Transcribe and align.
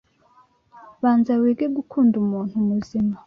Banza 1.01 1.33
wige 1.41 1.65
gukunda 1.75 2.13
umuntu 2.23 2.55
muzima 2.67 3.13